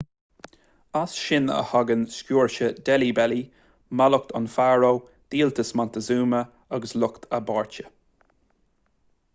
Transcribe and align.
as 1.01 1.11
sin 1.23 1.47
a 1.59 1.63
thagann 1.71 2.05
sciúrse 2.15 2.69
deilí 2.87 3.09
belly 3.19 3.43
mallacht 4.01 4.33
an 4.39 4.49
fharó 4.55 4.91
díoltas 5.35 5.73
montezuma 5.81 6.41
agus 6.79 6.97
lucht 7.03 7.29
a 7.41 7.45
bpáirte 7.51 7.87